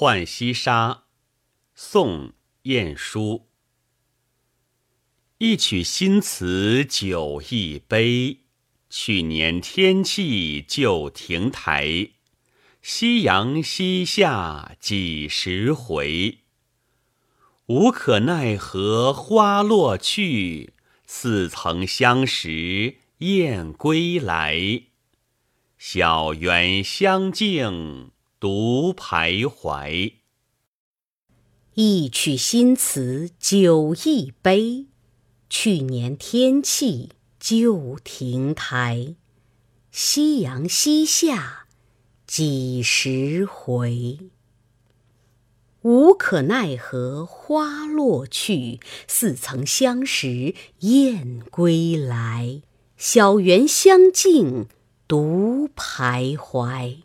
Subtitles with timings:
[0.00, 1.02] 浣溪沙，
[1.74, 2.28] 宋·
[2.62, 3.50] 晏殊。
[5.36, 8.38] 一曲新词酒一杯，
[8.88, 12.12] 去年天气旧亭台。
[12.80, 16.38] 夕阳西下几时回？
[17.66, 20.72] 无可奈何花落去，
[21.04, 24.84] 似曾相识燕归来。
[25.76, 30.14] 小园香径独徘徊。
[31.74, 34.86] 一曲新词酒一杯，
[35.50, 39.14] 去年天气旧亭台。
[39.90, 41.66] 夕阳西下
[42.26, 44.30] 几时回？
[45.82, 52.62] 无可奈何花落去，似曾相识燕归来。
[52.96, 54.66] 小园香径
[55.06, 57.02] 独徘徊。